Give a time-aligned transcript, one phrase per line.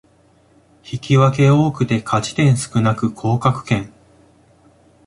[0.91, 3.93] 引き分け多くて勝ち点少なく降格圏